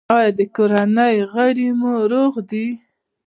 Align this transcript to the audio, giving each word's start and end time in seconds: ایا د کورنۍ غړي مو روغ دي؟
ایا 0.17 0.29
د 0.37 0.39
کورنۍ 0.55 1.15
غړي 1.31 1.67
مو 1.79 1.93
روغ 2.11 2.33
دي؟ 2.49 2.67